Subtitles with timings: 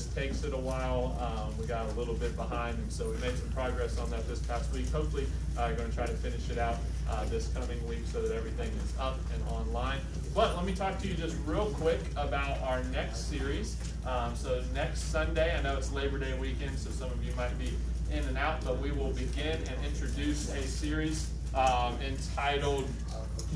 [0.00, 1.14] Just takes it a while.
[1.20, 4.26] Um, we got a little bit behind, and so we made some progress on that
[4.26, 4.88] this past week.
[4.88, 5.26] Hopefully,
[5.58, 6.78] uh, going to try to finish it out
[7.10, 9.98] uh, this coming week so that everything is up and online.
[10.34, 13.76] But let me talk to you just real quick about our next series.
[14.06, 17.58] Um, so next Sunday, I know it's Labor Day weekend, so some of you might
[17.58, 17.74] be
[18.10, 22.88] in and out, but we will begin and introduce a series um, entitled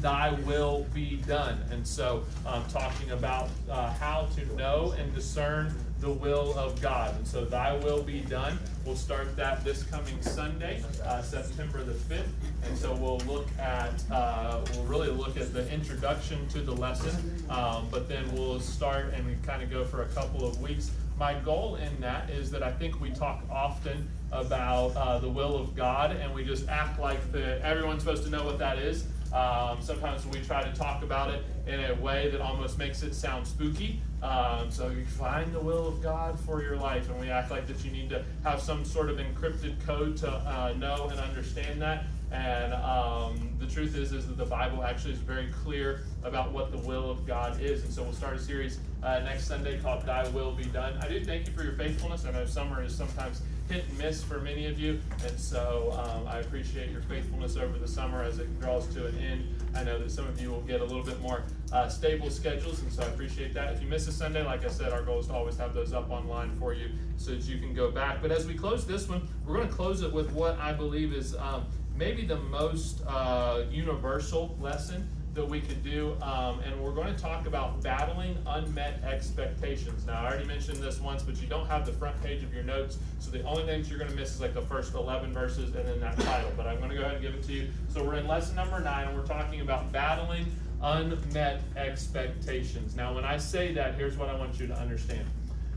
[0.00, 1.58] thy will be done.
[1.70, 7.16] And so, um, talking about uh, how to know and discern the will of God.
[7.16, 8.58] And so, thy will be done.
[8.84, 12.26] We'll start that this coming Sunday, uh, September the 5th.
[12.64, 17.42] And so, we'll look at, uh, we'll really look at the introduction to the lesson,
[17.48, 20.90] um, but then we'll start and we kind of go for a couple of weeks.
[21.18, 25.56] My goal in that is that I think we talk often about uh, the will
[25.56, 29.06] of God and we just act like the, everyone's supposed to know what that is.
[29.32, 33.14] Um, sometimes we try to talk about it in a way that almost makes it
[33.14, 34.00] sound spooky.
[34.24, 37.66] Um, so you find the will of God for your life, and we act like
[37.66, 41.82] that you need to have some sort of encrypted code to uh, know and understand
[41.82, 42.04] that.
[42.32, 46.72] And um, the truth is, is that the Bible actually is very clear about what
[46.72, 47.84] the will of God is.
[47.84, 51.08] And so we'll start a series uh, next Sunday called "Thy Will Be Done." I
[51.08, 52.24] do thank you for your faithfulness.
[52.24, 56.26] I know summer is sometimes hit and miss for many of you, and so um,
[56.28, 59.48] I appreciate your faithfulness over the summer as it draws to an end.
[59.74, 62.82] I know that some of you will get a little bit more uh, stable schedules,
[62.82, 63.72] and so I appreciate that.
[63.72, 65.92] If you miss a Sunday, like I said, our goal is to always have those
[65.92, 68.20] up online for you so that you can go back.
[68.20, 71.12] But as we close this one, we're going to close it with what I believe
[71.12, 71.64] is um,
[71.96, 77.20] maybe the most uh, universal lesson that we could do, um, and we're going to
[77.20, 80.06] talk about battling unmet expectations.
[80.06, 82.62] Now, I already mentioned this once, but you don't have the front page of your
[82.62, 85.74] notes, so the only things you're going to miss is like the first 11 verses
[85.74, 86.52] and then that title.
[86.56, 87.68] But I'm going to go ahead and give it to you.
[87.88, 90.46] So we're in lesson number nine, and we're talking about battling
[90.82, 92.94] unmet expectations.
[92.94, 95.26] Now, when I say that, here's what I want you to understand.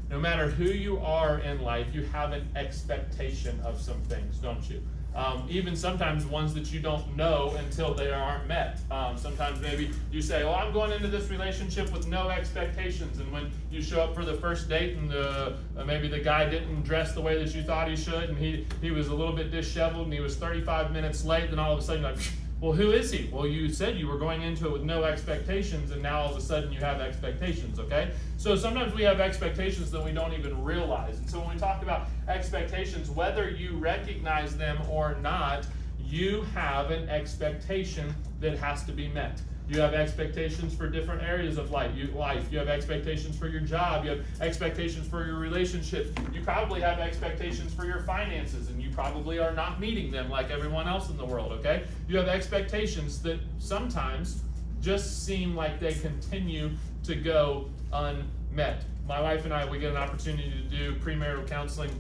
[0.10, 4.70] No matter who you are in life, you have an expectation of some things, don't
[4.70, 4.82] you?
[5.18, 8.80] Um, even sometimes ones that you don't know until they aren't met.
[8.92, 13.32] Um, sometimes maybe you say, "Well, I'm going into this relationship with no expectations," and
[13.32, 16.84] when you show up for the first date and the, uh, maybe the guy didn't
[16.84, 19.50] dress the way that you thought he should, and he he was a little bit
[19.50, 22.18] disheveled, and he was 35 minutes late, then all of a sudden, like.
[22.60, 23.30] Well, who is he?
[23.32, 26.38] Well, you said you were going into it with no expectations, and now all of
[26.38, 28.10] a sudden you have expectations, okay?
[28.38, 31.20] So sometimes we have expectations that we don't even realize.
[31.20, 35.68] And so when we talk about expectations, whether you recognize them or not,
[36.04, 39.40] you have an expectation that has to be met.
[39.70, 41.92] You have expectations for different areas of life.
[41.94, 42.50] You, life.
[42.52, 44.06] you have expectations for your job.
[44.06, 46.10] You have expectations for your relationships.
[46.34, 50.52] You probably have expectations for your finances, and you probably are not meeting them like
[50.52, 51.84] everyone else in the world, okay?
[52.08, 54.42] You have expectations that sometimes
[54.82, 56.72] just seem like they continue
[57.04, 58.86] to go unmet.
[59.06, 61.92] My wife and I, we get an opportunity to do premarital counseling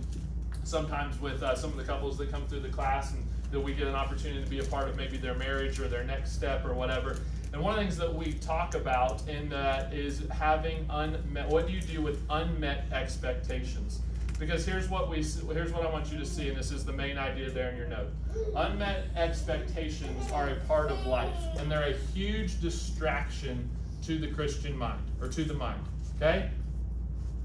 [0.63, 3.73] sometimes with uh, some of the couples that come through the class and that we
[3.73, 6.65] get an opportunity to be a part of maybe their marriage or their next step
[6.65, 7.17] or whatever.
[7.53, 11.47] And one of the things that we talk about in that is having unmet.
[11.47, 14.01] What do you do with unmet expectations?
[14.37, 16.93] Because here's what we here's what I want you to see, and this is the
[16.93, 18.09] main idea there in your note.
[18.55, 23.67] Unmet expectations are a part of life, and they're a huge distraction
[24.03, 25.81] to the Christian mind or to the mind.
[26.17, 26.51] Okay?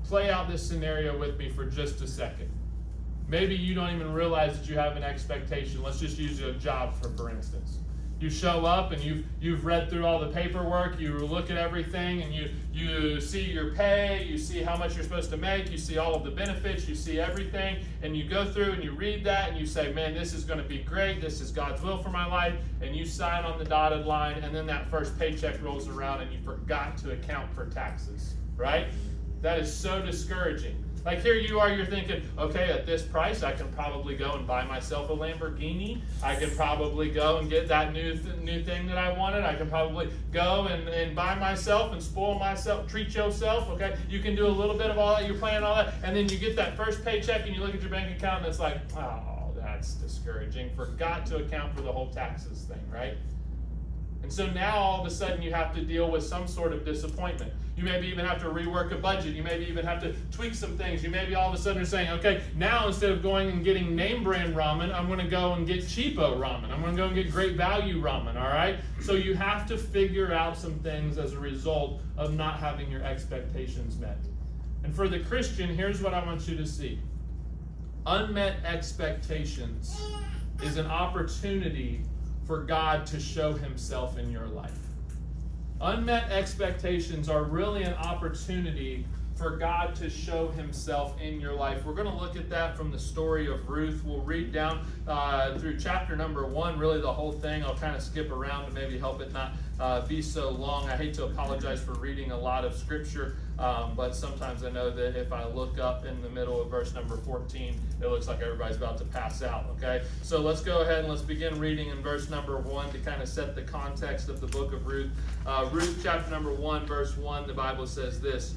[0.04, 2.50] Play out this scenario with me for just a second.
[3.28, 5.82] Maybe you don't even realize that you have an expectation.
[5.82, 7.78] Let's just use a job for for instance
[8.22, 12.22] you show up and you've you've read through all the paperwork you look at everything
[12.22, 15.76] and you you see your pay you see how much you're supposed to make you
[15.76, 19.24] see all of the benefits you see everything and you go through and you read
[19.24, 21.20] that and you say man this is going to be great.
[21.20, 24.54] This is god's will for my life and you sign on the dotted line and
[24.54, 28.86] then that first paycheck rolls around and you forgot to account for taxes right?
[29.40, 33.52] That is so discouraging like here you are, you're thinking, okay, at this price, I
[33.52, 36.00] can probably go and buy myself a Lamborghini.
[36.22, 39.44] I can probably go and get that new th- new thing that I wanted.
[39.44, 43.68] I can probably go and, and buy myself and spoil myself, treat yourself.
[43.70, 45.26] Okay, you can do a little bit of all that.
[45.26, 47.80] You're planning all that, and then you get that first paycheck and you look at
[47.80, 50.70] your bank account and it's like, oh, that's discouraging.
[50.76, 53.14] Forgot to account for the whole taxes thing, right?
[54.22, 56.84] And so now all of a sudden you have to deal with some sort of
[56.84, 57.52] disappointment.
[57.76, 59.34] You maybe even have to rework a budget.
[59.34, 61.02] You maybe even have to tweak some things.
[61.02, 63.96] You maybe all of a sudden are saying, okay, now instead of going and getting
[63.96, 66.70] name brand ramen, I'm going to go and get cheapo ramen.
[66.70, 68.76] I'm going to go and get great value ramen, all right?
[69.00, 73.02] So you have to figure out some things as a result of not having your
[73.02, 74.18] expectations met.
[74.84, 77.00] And for the Christian, here's what I want you to see
[78.04, 80.02] unmet expectations
[80.62, 82.02] is an opportunity
[82.44, 84.81] for God to show himself in your life.
[85.82, 89.04] Unmet expectations are really an opportunity
[89.42, 91.84] for God to show himself in your life.
[91.84, 94.00] We're going to look at that from the story of Ruth.
[94.04, 97.64] We'll read down uh, through chapter number one, really the whole thing.
[97.64, 100.88] I'll kind of skip around to maybe help it not uh, be so long.
[100.88, 104.90] I hate to apologize for reading a lot of scripture, um, but sometimes I know
[104.90, 108.40] that if I look up in the middle of verse number 14, it looks like
[108.40, 110.04] everybody's about to pass out, okay?
[110.22, 113.28] So let's go ahead and let's begin reading in verse number 1 to kind of
[113.28, 115.10] set the context of the book of Ruth.
[115.44, 118.54] Uh, Ruth chapter number 1, verse 1, the Bible says this.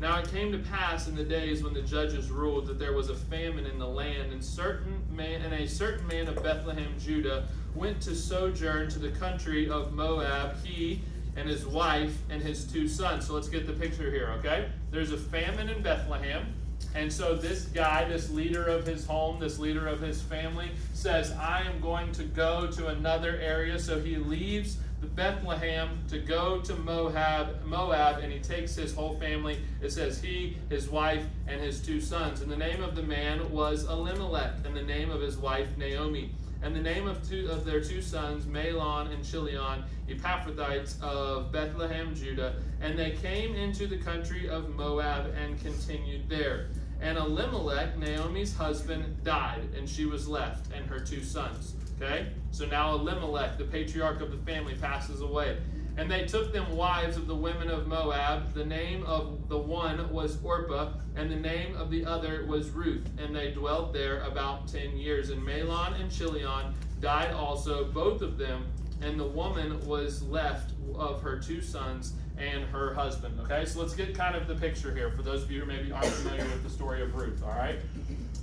[0.00, 3.10] Now it came to pass in the days when the judges ruled that there was
[3.10, 7.46] a famine in the land, and certain man and a certain man of Bethlehem, Judah,
[7.74, 11.02] went to sojourn to the country of Moab, he
[11.36, 13.26] and his wife and his two sons.
[13.26, 14.70] So let's get the picture here, okay?
[14.90, 16.54] There's a famine in Bethlehem.
[16.94, 21.30] And so this guy, this leader of his home, this leader of his family, says,
[21.32, 23.78] I am going to go to another area.
[23.78, 29.58] So he leaves Bethlehem to go to Moab, Moab, and he takes his whole family.
[29.82, 32.40] It says he, his wife, and his two sons.
[32.40, 36.32] And the name of the man was Elimelech, and the name of his wife Naomi.
[36.62, 42.14] And the name of two of their two sons, Mahlon and Chilion, Epaphrathites of Bethlehem,
[42.14, 42.54] Judah.
[42.82, 46.66] And they came into the country of Moab and continued there.
[47.00, 51.74] And Elimelech, Naomi's husband, died, and she was left, and her two sons.
[52.00, 52.28] Okay?
[52.50, 55.58] So now Elimelech, the patriarch of the family, passes away.
[55.96, 58.54] And they took them wives of the women of Moab.
[58.54, 63.06] The name of the one was Orpah, and the name of the other was Ruth.
[63.18, 65.30] And they dwelt there about ten years.
[65.30, 68.66] And Mahlon and Chilion died also, both of them.
[69.02, 73.38] And the woman was left of her two sons and her husband.
[73.40, 75.92] Okay, so let's get kind of the picture here for those of you who maybe
[75.92, 77.42] aren't familiar with the story of Ruth.
[77.42, 77.78] All right,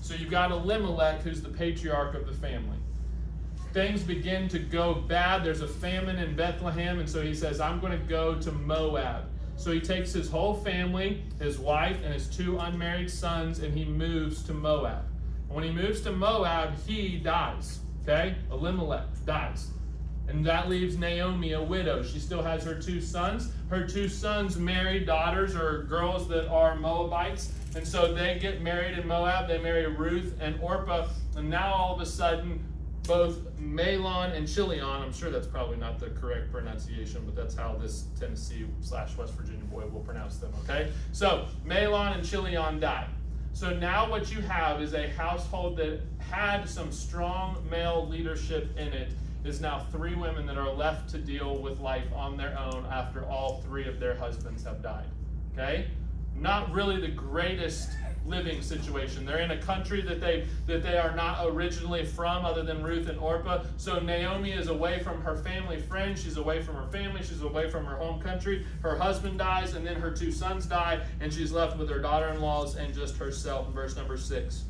[0.01, 2.77] so you've got Elimelech, who's the patriarch of the family
[3.77, 5.43] things begin to go bad.
[5.43, 9.25] There's a famine in Bethlehem, and so he says, I'm going to go to Moab.
[9.55, 13.85] So he takes his whole family, his wife, and his two unmarried sons, and he
[13.85, 15.05] moves to Moab.
[15.45, 17.81] And when he moves to Moab, he dies.
[18.01, 18.35] Okay?
[18.51, 19.67] Elimelech dies.
[20.27, 22.01] And that leaves Naomi a widow.
[22.01, 23.51] She still has her two sons.
[23.69, 27.51] Her two sons marry daughters or girls that are Moabites.
[27.75, 29.47] And so they get married in Moab.
[29.47, 31.09] They marry Ruth and Orpah.
[31.35, 32.59] And now all of a sudden,
[33.07, 37.75] both Mahlon and Chilion, I'm sure that's probably not the correct pronunciation, but that's how
[37.81, 40.91] this Tennessee slash West Virginia boy will pronounce them, okay?
[41.13, 43.07] So Mahlon and Chilion died.
[43.53, 48.89] So now what you have is a household that had some strong male leadership in
[48.89, 49.13] it
[49.43, 53.25] is now three women that are left to deal with life on their own after
[53.25, 55.07] all three of their husbands have died.
[55.53, 55.87] Okay?
[56.35, 57.89] Not really the greatest
[58.27, 59.25] living situation.
[59.25, 63.07] They're in a country that they that they are not originally from, other than Ruth
[63.07, 63.63] and Orpah.
[63.77, 66.21] So Naomi is away from her family friends.
[66.21, 67.23] She's away from her family.
[67.23, 68.65] She's away from her home country.
[68.81, 72.75] Her husband dies, and then her two sons die, and she's left with her daughter-in-laws
[72.75, 73.67] and just herself.
[73.67, 74.65] In verse number six.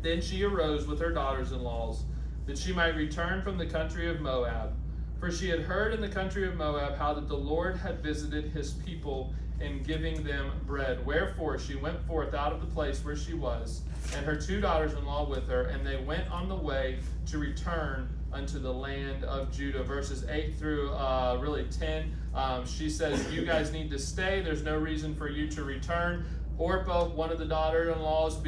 [0.00, 2.02] Then she arose with her daughters-in-laws,
[2.46, 4.74] that she might return from the country of Moab.
[5.20, 8.46] For she had heard in the country of Moab how that the Lord had visited
[8.46, 11.04] his people in giving them bread.
[11.04, 13.82] Wherefore she went forth out of the place where she was,
[14.16, 17.38] and her two daughters in law with her, and they went on the way to
[17.38, 19.82] return unto the land of Judah.
[19.82, 24.40] Verses 8 through uh, really 10, um, she says, You guys need to stay.
[24.40, 26.24] There's no reason for you to return.
[26.58, 28.38] Orpah, one of the daughter-in-laws,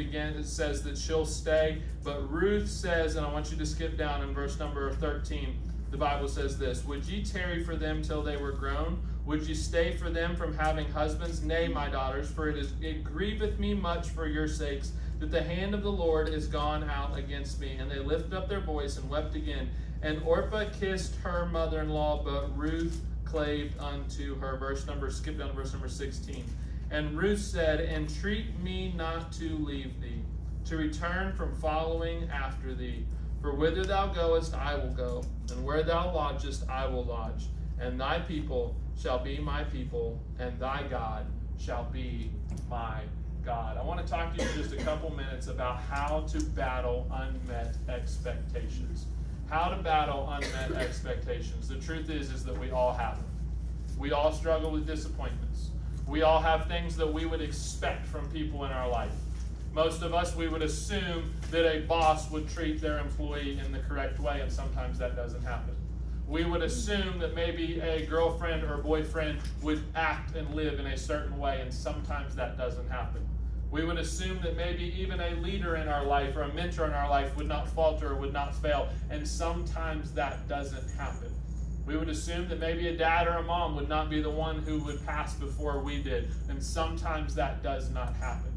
[0.43, 4.33] says that she'll stay, but Ruth says, and I want you to skip down in
[4.33, 5.59] verse number 13.
[5.91, 9.01] The Bible says this: Would ye tarry for them till they were grown?
[9.25, 11.41] Would you stay for them from having husbands?
[11.41, 15.41] Nay, my daughters, for it, is, it grieveth me much for your sakes that the
[15.41, 17.77] hand of the Lord is gone out against me.
[17.77, 19.69] And they lifted up their voice and wept again.
[20.03, 24.57] And Orpah kissed her mother in law, but Ruth claved unto her.
[24.57, 26.45] Verse number, skip down to verse number 16.
[26.91, 30.21] And Ruth said, Entreat me not to leave thee,
[30.65, 33.05] to return from following after thee.
[33.41, 37.47] For whither thou goest, I will go, and where thou lodgest, I will lodge.
[37.79, 41.25] And thy people shall be my people, and thy God
[41.59, 42.31] shall be
[42.69, 43.01] my
[43.45, 43.77] God.
[43.77, 47.75] I want to talk to you just a couple minutes about how to battle unmet
[47.89, 49.05] expectations.
[49.49, 51.67] how to battle unmet expectations.
[51.67, 53.25] The truth is, is that we all have them.
[53.97, 55.69] We all struggle with disappointments.
[56.07, 59.13] We all have things that we would expect from people in our life.
[59.73, 63.79] Most of us, we would assume that a boss would treat their employee in the
[63.79, 65.75] correct way, and sometimes that doesn't happen.
[66.27, 70.97] We would assume that maybe a girlfriend or boyfriend would act and live in a
[70.97, 73.27] certain way, and sometimes that doesn't happen.
[73.69, 76.93] We would assume that maybe even a leader in our life or a mentor in
[76.93, 81.31] our life would not falter or would not fail, and sometimes that doesn't happen.
[81.85, 84.63] We would assume that maybe a dad or a mom would not be the one
[84.63, 88.54] who would pass before we did, and sometimes that does not happen.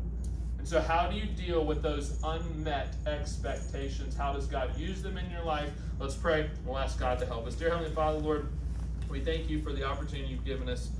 [0.68, 4.14] So, how do you deal with those unmet expectations?
[4.14, 5.70] How does God use them in your life?
[5.98, 6.50] Let's pray.
[6.66, 7.54] We'll ask God to help us.
[7.54, 8.48] Dear Heavenly Father, Lord,
[9.08, 10.90] we thank you for the opportunity you've given us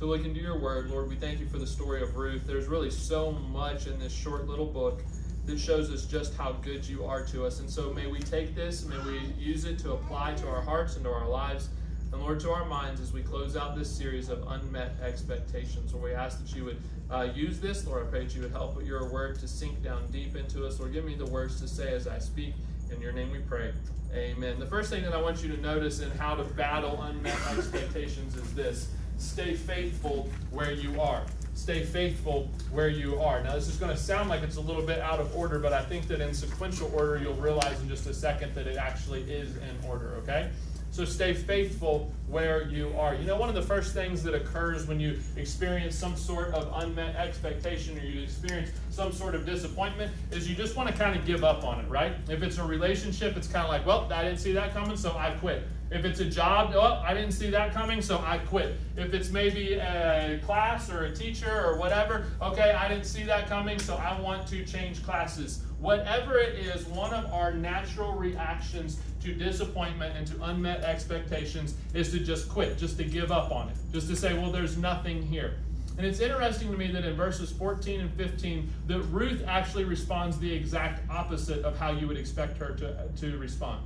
[0.00, 0.90] to look into your word.
[0.90, 2.48] Lord, we thank you for the story of Ruth.
[2.48, 5.04] There's really so much in this short little book
[5.46, 7.60] that shows us just how good you are to us.
[7.60, 10.96] And so may we take this, may we use it to apply to our hearts
[10.96, 11.68] and to our lives.
[12.12, 16.04] And Lord, to our minds as we close out this series of unmet expectations, Lord,
[16.04, 16.76] we ask that you would
[17.10, 17.86] uh, use this.
[17.86, 20.66] Lord, I pray that you would help with your word to sink down deep into
[20.66, 20.78] us.
[20.78, 22.54] Lord, give me the words to say as I speak.
[22.90, 23.72] In your name we pray.
[24.14, 24.58] Amen.
[24.58, 28.36] The first thing that I want you to notice in how to battle unmet expectations
[28.36, 31.22] is this stay faithful where you are.
[31.54, 33.42] Stay faithful where you are.
[33.42, 35.72] Now, this is going to sound like it's a little bit out of order, but
[35.72, 39.22] I think that in sequential order, you'll realize in just a second that it actually
[39.22, 40.50] is in order, okay?
[40.92, 43.14] So stay faithful where you are.
[43.14, 46.70] You know, one of the first things that occurs when you experience some sort of
[46.82, 51.18] unmet expectation or you experience some sort of disappointment is you just want to kind
[51.18, 52.12] of give up on it, right?
[52.28, 55.16] If it's a relationship, it's kind of like, well, I didn't see that coming, so
[55.16, 55.62] I quit.
[55.90, 58.76] If it's a job, oh, I didn't see that coming, so I quit.
[58.96, 63.46] If it's maybe a class or a teacher or whatever, okay, I didn't see that
[63.46, 65.62] coming, so I want to change classes.
[65.80, 72.10] Whatever it is, one of our natural reactions to disappointment and to unmet expectations is
[72.10, 75.22] to just quit, just to give up on it, just to say, well, there's nothing
[75.22, 75.54] here.
[75.98, 80.38] And it's interesting to me that in verses 14 and 15, that Ruth actually responds
[80.38, 83.82] the exact opposite of how you would expect her to, to respond.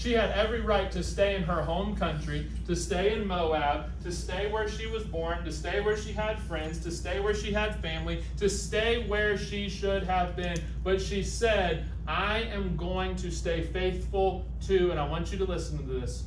[0.00, 4.10] She had every right to stay in her home country, to stay in Moab, to
[4.10, 7.52] stay where she was born, to stay where she had friends, to stay where she
[7.52, 10.56] had family, to stay where she should have been.
[10.82, 15.44] But she said, I am going to stay faithful to, and I want you to
[15.44, 16.24] listen to this,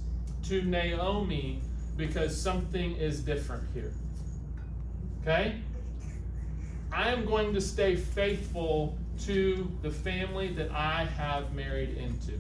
[0.49, 1.59] to Naomi
[1.97, 3.93] because something is different here.
[5.23, 5.55] Okay?
[6.91, 12.39] I am going to stay faithful to the family that I have married into.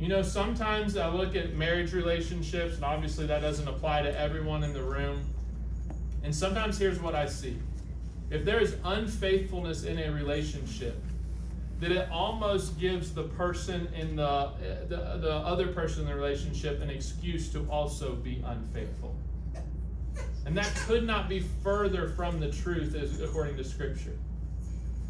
[0.00, 4.64] You know, sometimes I look at marriage relationships, and obviously that doesn't apply to everyone
[4.64, 5.20] in the room.
[6.24, 7.58] And sometimes here's what I see
[8.30, 10.96] if there is unfaithfulness in a relationship,
[11.80, 14.50] that it almost gives the person in the,
[14.88, 19.14] the, the other person in the relationship an excuse to also be unfaithful.
[20.46, 24.16] And that could not be further from the truth as, according to Scripture.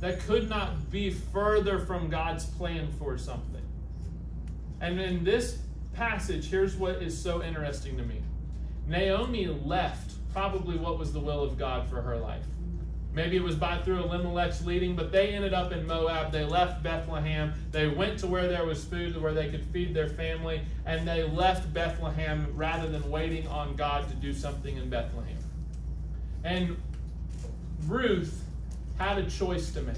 [0.01, 3.63] That could not be further from God's plan for something.
[4.81, 5.59] And in this
[5.93, 8.23] passage, here's what is so interesting to me
[8.87, 12.45] Naomi left probably what was the will of God for her life.
[13.13, 16.31] Maybe it was by through Elimelech's leading, but they ended up in Moab.
[16.31, 17.53] They left Bethlehem.
[17.73, 21.25] They went to where there was food, where they could feed their family, and they
[21.25, 25.39] left Bethlehem rather than waiting on God to do something in Bethlehem.
[26.45, 26.77] And
[27.87, 28.45] Ruth
[28.99, 29.97] had a choice to make.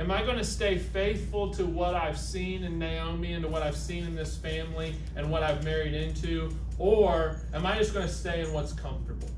[0.00, 3.62] Am I going to stay faithful to what I've seen in Naomi and to what
[3.62, 6.56] I've seen in this family and what I've married into?
[6.78, 9.28] Or am I just going to stay in what's comfortable?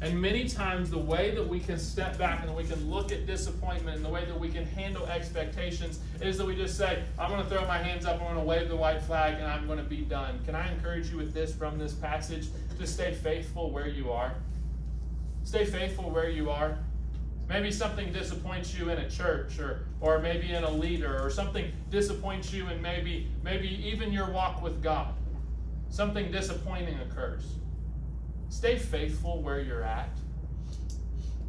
[0.00, 3.26] And many times, the way that we can step back and we can look at
[3.26, 7.30] disappointment and the way that we can handle expectations is that we just say, I'm
[7.30, 9.66] going to throw my hands up, I'm going to wave the white flag, and I'm
[9.66, 10.40] going to be done.
[10.46, 12.48] Can I encourage you with this from this passage?
[12.78, 14.32] To stay faithful where you are.
[15.44, 16.78] Stay faithful where you are.
[17.50, 21.72] Maybe something disappoints you in a church or, or maybe in a leader or something
[21.90, 25.12] disappoints you in maybe, maybe even your walk with God.
[25.88, 27.56] Something disappointing occurs.
[28.50, 30.10] Stay faithful where you're at.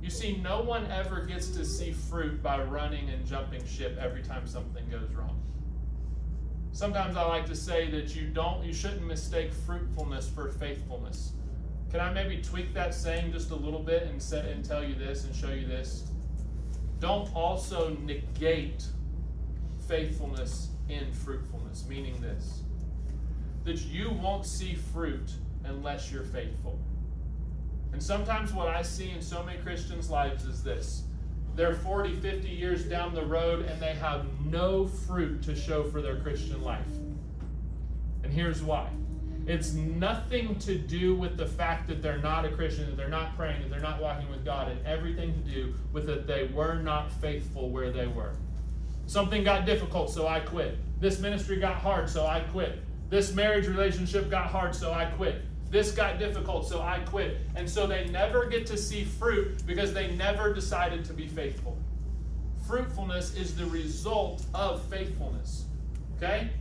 [0.01, 4.23] You see, no one ever gets to see fruit by running and jumping ship every
[4.23, 5.39] time something goes wrong.
[6.71, 11.33] Sometimes I like to say that you don't you shouldn't mistake fruitfulness for faithfulness.
[11.91, 14.95] Can I maybe tweak that saying just a little bit and set and tell you
[14.95, 16.05] this and show you this?
[16.99, 18.85] Don't also negate
[19.89, 22.63] faithfulness in fruitfulness, meaning this
[23.63, 25.31] that you won't see fruit
[25.65, 26.79] unless you're faithful.
[27.93, 31.03] And sometimes what I see in so many Christians' lives is this
[31.55, 36.01] they're 40, 50 years down the road and they have no fruit to show for
[36.01, 36.87] their Christian life.
[38.23, 38.89] And here's why.
[39.47, 43.35] It's nothing to do with the fact that they're not a Christian, that they're not
[43.35, 46.75] praying, that they're not walking with God, and everything to do with that they were
[46.75, 48.33] not faithful where they were.
[49.07, 50.77] Something got difficult, so I quit.
[50.99, 52.79] This ministry got hard, so I quit.
[53.09, 55.41] This marriage relationship got hard, so I quit.
[55.71, 57.39] This got difficult, so I quit.
[57.55, 61.77] And so they never get to see fruit because they never decided to be faithful.
[62.67, 65.65] Fruitfulness is the result of faithfulness.
[66.17, 66.51] Okay?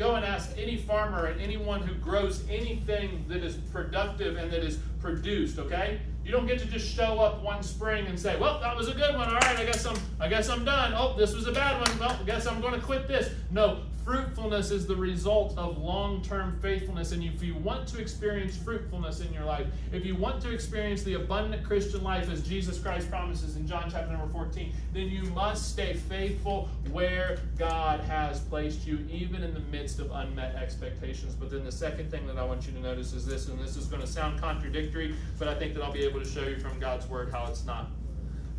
[0.00, 4.64] Go and ask any farmer and anyone who grows anything that is productive and that
[4.64, 6.00] is produced, okay?
[6.24, 8.94] You don't get to just show up one spring and say, "Well, that was a
[8.94, 9.28] good one.
[9.28, 10.94] All right, I guess I'm I guess I'm done.
[10.96, 11.98] Oh, this was a bad one.
[11.98, 13.80] Well, I guess I'm going to quit this." No,
[14.10, 19.32] fruitfulness is the result of long-term faithfulness and if you want to experience fruitfulness in
[19.32, 23.54] your life, if you want to experience the abundant Christian life as Jesus Christ promises
[23.54, 28.98] in John chapter number 14, then you must stay faithful where God has placed you
[29.08, 31.36] even in the midst of unmet expectations.
[31.36, 33.76] But then the second thing that I want you to notice is this and this
[33.76, 36.58] is going to sound contradictory, but I think that I'll be able to show you
[36.58, 37.86] from God's word how it's not.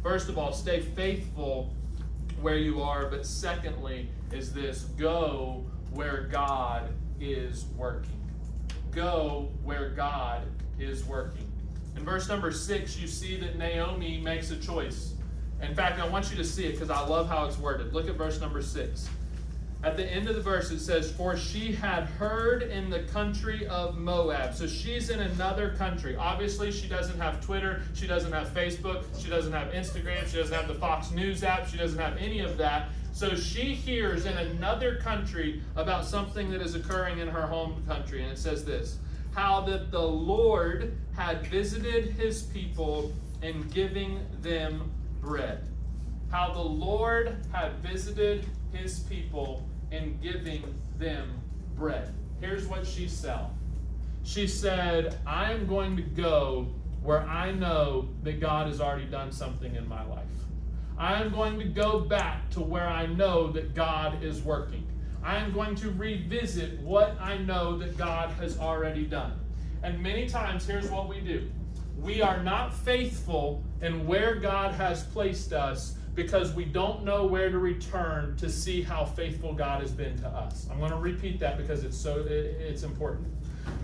[0.01, 1.73] First of all, stay faithful
[2.41, 8.19] where you are, but secondly, is this go where God is working.
[8.91, 10.43] Go where God
[10.79, 11.47] is working.
[11.95, 15.13] In verse number six, you see that Naomi makes a choice.
[15.61, 17.93] In fact, I want you to see it because I love how it's worded.
[17.93, 19.07] Look at verse number six.
[19.83, 23.65] At the end of the verse, it says, For she had heard in the country
[23.65, 24.53] of Moab.
[24.53, 26.15] So she's in another country.
[26.15, 27.81] Obviously, she doesn't have Twitter.
[27.95, 29.03] She doesn't have Facebook.
[29.19, 30.27] She doesn't have Instagram.
[30.27, 31.67] She doesn't have the Fox News app.
[31.67, 32.89] She doesn't have any of that.
[33.11, 38.21] So she hears in another country about something that is occurring in her home country.
[38.21, 38.99] And it says this
[39.33, 43.11] How that the Lord had visited his people
[43.41, 45.67] in giving them bread.
[46.29, 50.63] How the Lord had visited his people and giving
[50.97, 51.39] them
[51.75, 52.13] bread.
[52.39, 53.47] Here's what she said.
[54.23, 56.67] She said, I am going to go
[57.01, 60.25] where I know that God has already done something in my life.
[60.97, 64.85] I am going to go back to where I know that God is working.
[65.23, 69.33] I am going to revisit what I know that God has already done.
[69.83, 71.49] And many times, here's what we do
[71.97, 77.49] we are not faithful in where God has placed us because we don't know where
[77.49, 80.67] to return to see how faithful God has been to us.
[80.71, 83.27] I'm going to repeat that because it's so it's important.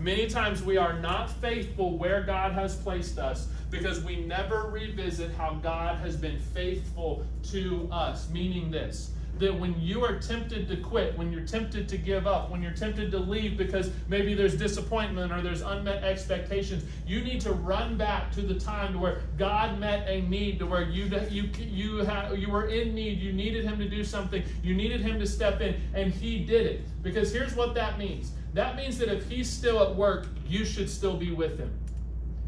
[0.00, 5.30] Many times we are not faithful where God has placed us because we never revisit
[5.32, 10.76] how God has been faithful to us, meaning this that when you are tempted to
[10.76, 14.56] quit, when you're tempted to give up, when you're tempted to leave because maybe there's
[14.56, 19.22] disappointment or there's unmet expectations, you need to run back to the time to where
[19.36, 23.32] God met a need, to where you you you had, you were in need, you
[23.32, 27.02] needed Him to do something, you needed Him to step in, and He did it.
[27.02, 28.32] Because here's what that means.
[28.54, 31.72] That means that if He's still at work, you should still be with Him.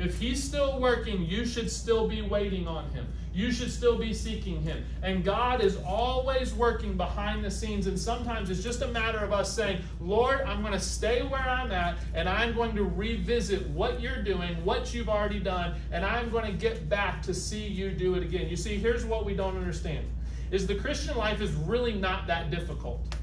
[0.01, 4.13] If He's still working, you should still be waiting on Him you should still be
[4.13, 4.85] seeking Him.
[5.03, 7.87] And God is always working behind the scenes.
[7.87, 11.41] And sometimes it's just a matter of us saying, Lord, I'm going to stay where
[11.41, 16.05] I'm at and I'm going to revisit what you're doing, what you've already done, and
[16.05, 18.49] I'm going to get back to see you do it again.
[18.49, 20.07] You see, here's what we don't understand
[20.51, 23.15] is the Christian life is really not that difficult.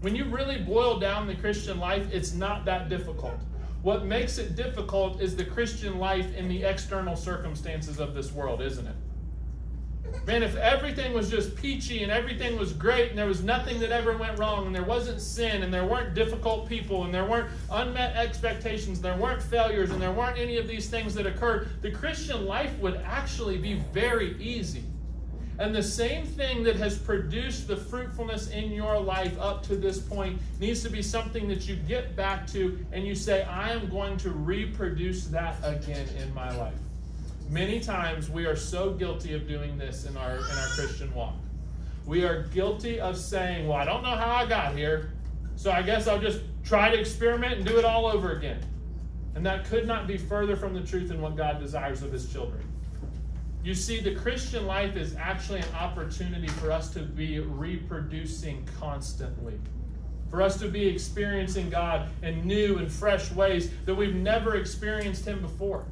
[0.00, 3.38] When you really boil down the Christian life, it's not that difficult.
[3.82, 8.60] What makes it difficult is the Christian life in the external circumstances of this world,
[8.60, 8.96] isn't it?
[10.26, 13.90] Man, if everything was just peachy and everything was great and there was nothing that
[13.90, 17.48] ever went wrong and there wasn't sin and there weren't difficult people and there weren't
[17.70, 21.90] unmet expectations, there weren't failures and there weren't any of these things that occurred, the
[21.90, 24.84] Christian life would actually be very easy.
[25.60, 29.98] And the same thing that has produced the fruitfulness in your life up to this
[29.98, 33.90] point needs to be something that you get back to and you say, I am
[33.90, 36.72] going to reproduce that again in my life.
[37.50, 41.34] Many times we are so guilty of doing this in our in our Christian walk.
[42.06, 45.10] We are guilty of saying, "Well, I don't know how I got here,
[45.56, 48.60] so I guess I'll just try to experiment and do it all over again."
[49.34, 52.32] And that could not be further from the truth in what God desires of his
[52.32, 52.62] children.
[53.62, 59.60] You see, the Christian life is actually an opportunity for us to be reproducing constantly.
[60.30, 65.26] For us to be experiencing God in new and fresh ways that we've never experienced
[65.26, 65.84] Him before.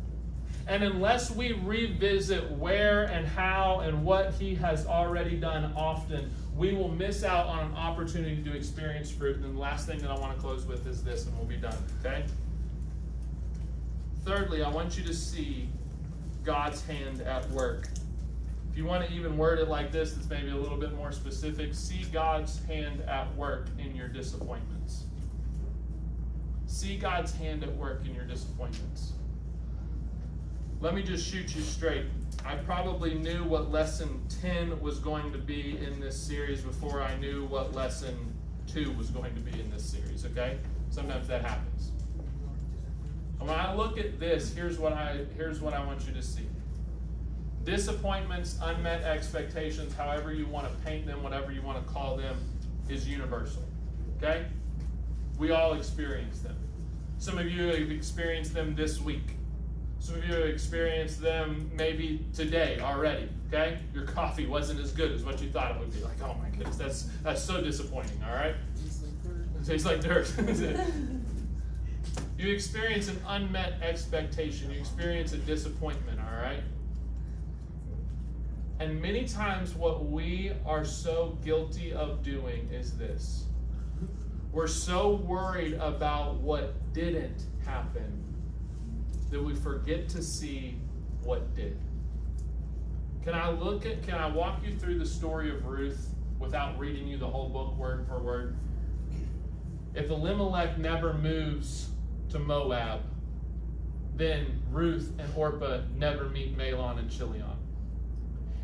[0.66, 6.72] And unless we revisit where and how and what He has already done often, we
[6.72, 9.36] will miss out on an opportunity to experience fruit.
[9.36, 11.56] And the last thing that I want to close with is this, and we'll be
[11.56, 12.24] done, okay?
[14.24, 15.68] Thirdly, I want you to see
[16.44, 17.88] God's hand at work.
[18.70, 21.12] If you want to even word it like this, it's maybe a little bit more
[21.12, 21.74] specific.
[21.74, 25.04] See God's hand at work in your disappointments.
[26.66, 29.12] See God's hand at work in your disappointments.
[30.80, 32.04] Let me just shoot you straight.
[32.44, 37.16] I probably knew what lesson 10 was going to be in this series before I
[37.18, 38.32] knew what lesson
[38.68, 40.58] 2 was going to be in this series, okay?
[40.90, 41.92] Sometimes that happens.
[43.40, 46.22] And when I look at this, here's what I here's what I want you to
[46.22, 46.46] see.
[47.64, 52.36] Disappointments, unmet expectations, however you want to paint them, whatever you want to call them,
[52.88, 53.62] is universal.
[54.16, 54.46] Okay?
[55.38, 56.56] We all experience them.
[57.18, 59.36] Some of you have experienced them this week.
[60.00, 63.28] Some of you have experienced them maybe today already.
[63.48, 63.78] Okay?
[63.92, 66.00] Your coffee wasn't as good as what you thought it would be.
[66.00, 68.54] Like, oh my goodness, that's that's so disappointing, all right?
[69.60, 70.32] It tastes like dirt.
[72.38, 74.70] you experience an unmet expectation.
[74.70, 76.62] You experience a disappointment, all right?
[78.78, 83.44] And many times, what we are so guilty of doing is this
[84.52, 88.24] we're so worried about what didn't happen
[89.30, 90.78] that we forget to see
[91.22, 91.78] what did.
[93.24, 97.06] Can I look at, can I walk you through the story of Ruth without reading
[97.06, 98.56] you the whole book word for word?
[99.94, 101.90] If Elimelech never moves
[102.30, 103.00] to Moab,
[104.16, 107.44] then Ruth and Orpah never meet Mahlon and Chilion.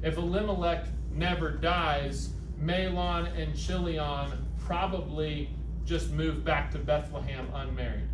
[0.03, 4.33] If Elimelech never dies, Mahlon and Chilion
[4.64, 5.50] probably
[5.85, 8.09] just move back to Bethlehem unmarried.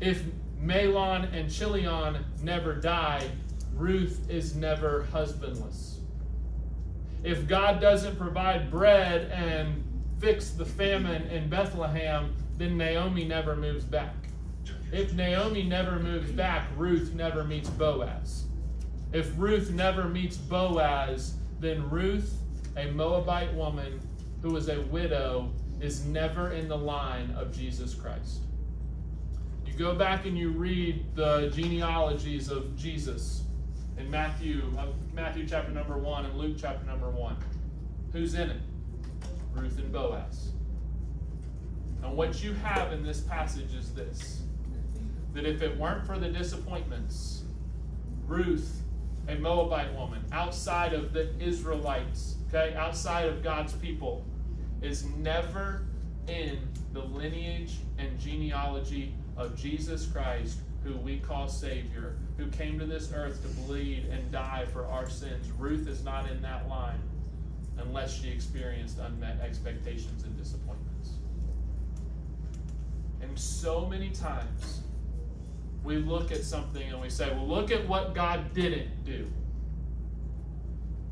[0.00, 0.22] If
[0.60, 3.28] Mahlon and Chilion never die,
[3.74, 6.00] Ruth is never husbandless.
[7.22, 9.84] If God doesn't provide bread and
[10.20, 14.14] fix the famine in Bethlehem, then Naomi never moves back.
[14.92, 18.44] If Naomi never moves back, Ruth never meets Boaz.
[19.12, 22.34] If Ruth never meets Boaz, then Ruth,
[22.76, 24.00] a Moabite woman
[24.42, 28.40] who is a widow, is never in the line of Jesus Christ.
[29.64, 33.44] You go back and you read the genealogies of Jesus
[33.96, 34.62] in Matthew,
[35.14, 37.36] Matthew chapter number one and Luke chapter number one.
[38.12, 38.60] Who's in it?
[39.54, 40.52] Ruth and Boaz.
[42.02, 44.42] And what you have in this passage is this
[45.34, 47.42] that if it weren't for the disappointments,
[48.26, 48.82] Ruth
[49.28, 54.24] a Moabite woman outside of the Israelites, okay, outside of God's people,
[54.80, 55.82] is never
[56.26, 56.58] in
[56.94, 63.12] the lineage and genealogy of Jesus Christ, who we call Savior, who came to this
[63.14, 65.50] earth to bleed and die for our sins.
[65.58, 67.00] Ruth is not in that line
[67.78, 70.77] unless she experienced unmet expectations and disappointments.
[73.38, 74.80] So many times,
[75.84, 79.30] we look at something and we say, well, look at what God didn't do.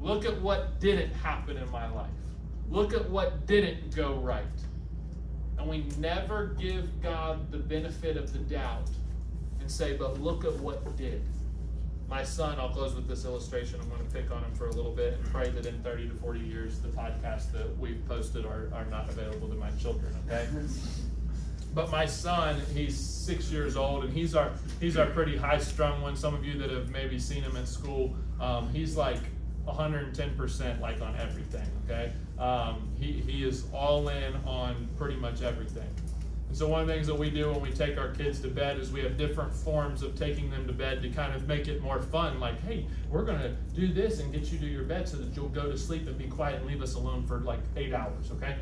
[0.01, 2.11] Look at what didn't happen in my life.
[2.69, 4.45] Look at what didn't go right.
[5.57, 8.91] And we never give God the benefit of the doubt
[9.61, 11.23] and say, but look at what did.
[12.09, 13.81] My son, I'll close with this illustration.
[13.81, 16.09] I'm going to pick on him for a little bit and pray that in 30
[16.09, 20.13] to 40 years, the podcasts that we've posted are, are not available to my children,
[20.27, 20.47] okay?
[21.77, 26.01] But my son, he's six years old, and he's our he's our pretty high strung
[26.01, 26.17] one.
[26.17, 29.21] Some of you that have maybe seen him at school, um, he's like
[29.69, 31.69] 110% like on everything.
[31.85, 35.91] Okay, um, he he is all in on pretty much everything.
[36.49, 38.49] And so one of the things that we do when we take our kids to
[38.49, 41.69] bed is we have different forms of taking them to bed to kind of make
[41.69, 42.41] it more fun.
[42.41, 45.35] Like, hey, we're going to do this and get you to your bed so that
[45.37, 48.31] you'll go to sleep and be quiet and leave us alone for like eight hours.
[48.33, 48.57] Okay.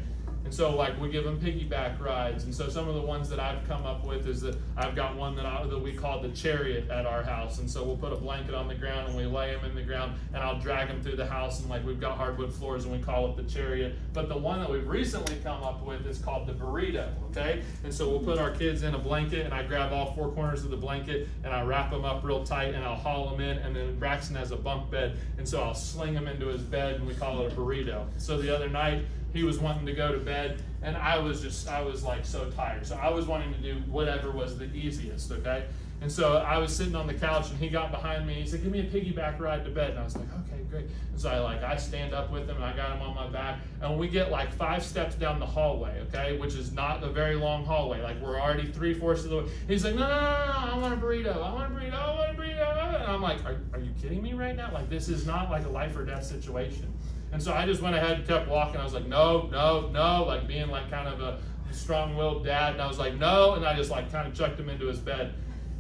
[0.44, 2.44] And so, like, we give them piggyback rides.
[2.44, 5.16] And so, some of the ones that I've come up with is that I've got
[5.16, 7.59] one that, I, that we call the chariot at our house.
[7.61, 9.83] And so, we'll put a blanket on the ground and we lay them in the
[9.83, 11.61] ground, and I'll drag them through the house.
[11.61, 13.94] And, like, we've got hardwood floors and we call it the chariot.
[14.12, 17.62] But the one that we've recently come up with is called the burrito, okay?
[17.83, 20.65] And so, we'll put our kids in a blanket, and I grab all four corners
[20.65, 23.59] of the blanket and I wrap them up real tight and I'll haul them in.
[23.59, 26.95] And then Braxton has a bunk bed, and so I'll sling him into his bed
[26.97, 28.07] and we call it a burrito.
[28.19, 31.67] So, the other night, he was wanting to go to bed and I was just
[31.67, 32.87] I was like so tired.
[32.87, 35.65] So I was wanting to do whatever was the easiest, okay?
[36.05, 38.35] And so I was sitting on the couch and he got behind me.
[38.35, 40.85] He said, "Give me a piggyback ride to bed." And I was like, "Okay, great."
[41.11, 43.27] And so I like I stand up with him and I got him on my
[43.29, 47.09] back and we get like five steps down the hallway, okay, which is not a
[47.09, 48.03] very long hallway.
[48.03, 49.45] Like we're already three fourths of the way.
[49.67, 50.75] He's like, "No, no, no, no!
[50.75, 51.43] I want a burrito!
[51.43, 51.95] I want a burrito!
[51.95, 54.71] I want a burrito!" And I'm like, "Are, are you kidding me right now?
[54.75, 56.93] Like this is not like a life or death situation."
[57.33, 58.79] And so I just went ahead and kept walking.
[58.79, 61.40] I was like, no, no, no, like being like kind of a
[61.73, 62.75] strong willed dad.
[62.75, 63.55] And I was like, no.
[63.55, 65.35] And I just like kind of chucked him into his bed.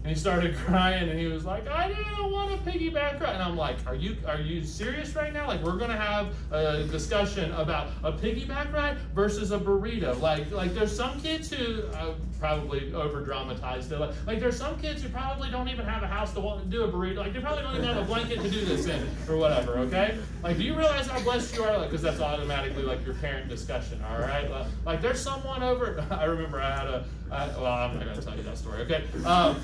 [0.04, 3.42] And he started crying and he was like i didn't want a piggyback ride and
[3.42, 5.46] i'm like are you are you serious right now?
[5.46, 10.20] Like we're gonna have a discussion about a piggyback ride versus a burrito.
[10.20, 14.78] Like like there's some kids who uh, probably over dramatized it like, like there's some
[14.80, 17.62] kids who probably don't even have a house to do a burrito like they probably
[17.62, 20.18] don't even have a blanket to do this in or whatever okay?
[20.42, 21.78] Like do you realize how blessed you are?
[21.78, 24.50] Like because that's automatically like your parent discussion all right?
[24.50, 28.20] Like, like there's someone over i remember i had a I, well i'm not gonna
[28.20, 29.04] tell you that story okay?
[29.24, 29.60] Um,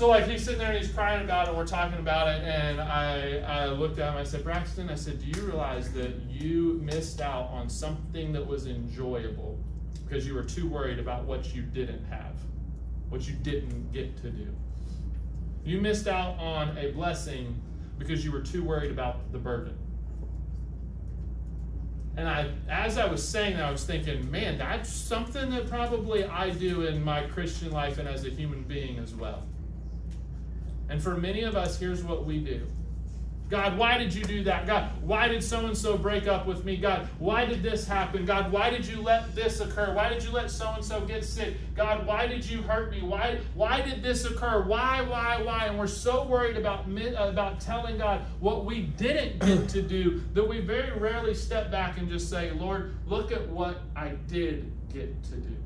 [0.00, 2.42] so like he's sitting there and he's crying about it, and we're talking about it,
[2.42, 6.14] and I, I looked at him, I said, Braxton, I said, do you realize that
[6.26, 9.58] you missed out on something that was enjoyable
[10.08, 12.32] because you were too worried about what you didn't have,
[13.10, 14.46] what you didn't get to do?
[15.66, 17.60] You missed out on a blessing
[17.98, 19.76] because you were too worried about the burden.
[22.16, 26.24] And I, as I was saying that, I was thinking, man, that's something that probably
[26.24, 29.46] I do in my Christian life and as a human being as well.
[30.90, 32.66] And for many of us, here's what we do
[33.50, 34.64] God, why did you do that?
[34.64, 36.76] God, why did so and so break up with me?
[36.76, 38.24] God, why did this happen?
[38.24, 39.92] God, why did you let this occur?
[39.92, 41.56] Why did you let so and so get sick?
[41.74, 43.02] God, why did you hurt me?
[43.02, 44.62] Why why did this occur?
[44.62, 45.66] Why why why?
[45.66, 50.48] And we're so worried about about telling God what we didn't get to do that
[50.48, 55.24] we very rarely step back and just say, "Lord, look at what I did get
[55.24, 55.56] to do."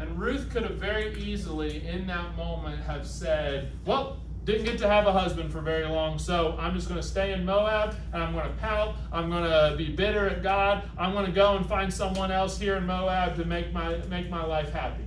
[0.00, 4.88] And Ruth could have very easily, in that moment, have said, Well, didn't get to
[4.88, 8.22] have a husband for very long, so I'm just going to stay in Moab and
[8.22, 8.96] I'm going to pout.
[9.12, 10.88] I'm going to be bitter at God.
[10.96, 14.30] I'm going to go and find someone else here in Moab to make my, make
[14.30, 15.04] my life happy.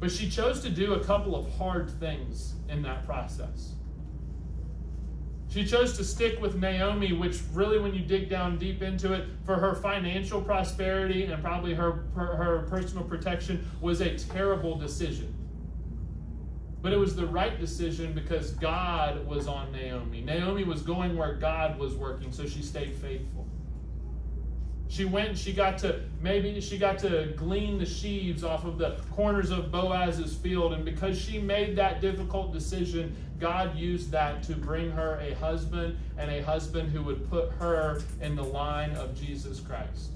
[0.00, 3.74] But she chose to do a couple of hard things in that process.
[5.50, 9.26] She chose to stick with Naomi, which really, when you dig down deep into it,
[9.44, 15.34] for her financial prosperity and probably her, her, her, personal protection, was a terrible decision.
[16.82, 20.20] But it was the right decision because God was on Naomi.
[20.20, 23.49] Naomi was going where God was working, so she stayed faithful.
[24.90, 29.00] She went she got to, maybe she got to glean the sheaves off of the
[29.12, 30.72] corners of Boaz's field.
[30.72, 35.96] And because she made that difficult decision, God used that to bring her a husband
[36.18, 40.10] and a husband who would put her in the line of Jesus Christ.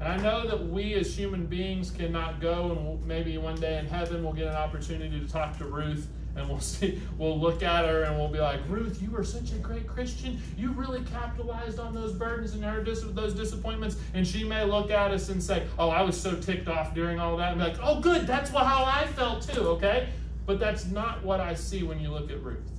[0.00, 3.86] And I know that we as human beings cannot go, and maybe one day in
[3.86, 7.84] heaven we'll get an opportunity to talk to Ruth and we'll see we'll look at
[7.84, 10.40] her and we'll be like ruth you were such a great christian.
[10.56, 13.96] You really capitalized on those burdens and her dis- those disappointments.
[14.14, 17.18] And she may look at us and say oh i was so ticked off during
[17.18, 17.52] all that.
[17.52, 18.26] And be like oh good.
[18.26, 20.08] That's what, how i felt too okay?
[20.46, 22.70] But that's not what i see when you look at ruth.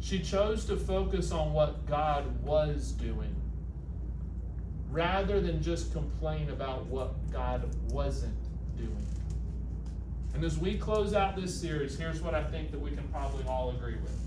[0.00, 3.34] She chose to focus on what god was doing
[4.90, 8.36] rather than just complain about what god wasn't
[8.76, 9.13] doing
[10.34, 13.44] and as we close out this series, here's what I think that we can probably
[13.46, 14.18] all agree with.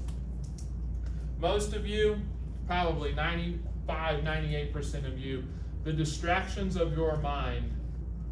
[1.40, 2.20] Most of you,
[2.66, 5.44] probably 95, 98% of you,
[5.84, 7.72] the distractions of your mind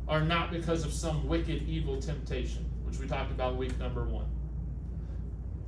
[0.07, 4.25] are not because of some wicked, evil temptation, which we talked about week number one.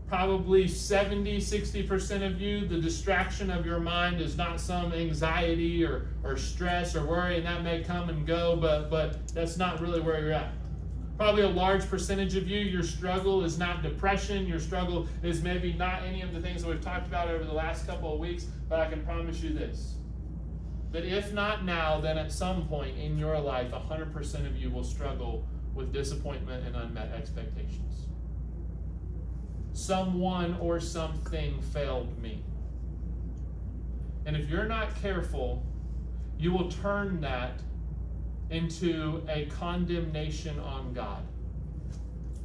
[0.08, 6.08] Probably 70, 60% of you, the distraction of your mind is not some anxiety or,
[6.24, 10.00] or stress or worry, and that may come and go, but, but that's not really
[10.00, 10.54] where you're at.
[11.17, 14.45] Probably a large percentage of you, your struggle is not depression.
[14.45, 17.53] Your struggle is maybe not any of the things that we've talked about over the
[17.53, 19.95] last couple of weeks, but I can promise you this
[20.91, 24.84] that if not now, then at some point in your life, 100% of you will
[24.84, 28.08] struggle with disappointment and unmet expectations.
[29.73, 32.43] Someone or something failed me.
[34.25, 35.65] And if you're not careful,
[36.39, 37.62] you will turn that
[38.49, 41.21] into a condemnation on God.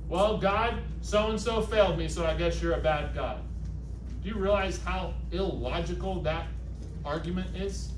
[0.08, 3.38] Well, God, so and so failed me, so I guess you're a bad God.
[4.22, 6.46] Do you realize how illogical that
[7.04, 7.92] argument is?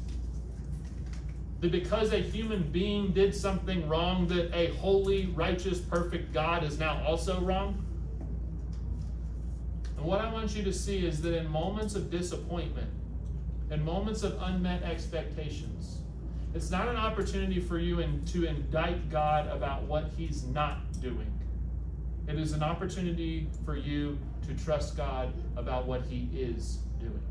[1.61, 6.79] That because a human being did something wrong, that a holy, righteous, perfect God is
[6.79, 7.85] now also wrong?
[9.97, 12.91] And what I want you to see is that in moments of disappointment,
[13.71, 15.99] in moments of unmet expectations,
[16.55, 21.31] it's not an opportunity for you in, to indict God about what He's not doing.
[22.29, 27.23] It is an opportunity for you to trust God about what He is doing.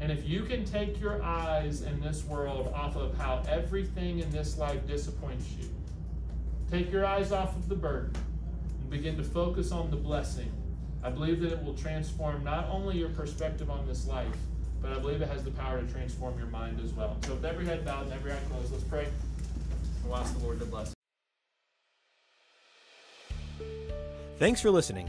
[0.00, 4.30] And if you can take your eyes in this world off of how everything in
[4.30, 5.68] this life disappoints you,
[6.70, 8.12] take your eyes off of the burden
[8.80, 10.50] and begin to focus on the blessing,
[11.04, 14.26] I believe that it will transform not only your perspective on this life,
[14.82, 17.16] but I believe it has the power to transform your mind as well.
[17.24, 19.06] So with every head bowed and every eye closed, let's pray.
[20.04, 20.92] we'll ask the Lord to bless.
[24.38, 25.08] Thanks for listening.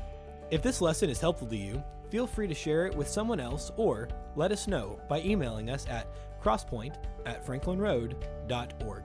[0.51, 3.71] If this lesson is helpful to you, feel free to share it with someone else
[3.75, 6.07] or let us know by emailing us at
[6.39, 9.03] crosspoint at franklinroad.org.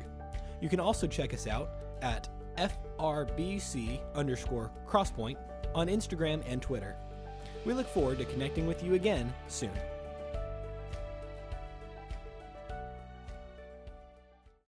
[0.61, 1.71] You can also check us out
[2.03, 2.29] at
[2.59, 5.37] FRBC underscore crosspoint
[5.75, 6.97] on Instagram and Twitter.
[7.65, 9.71] We look forward to connecting with you again soon.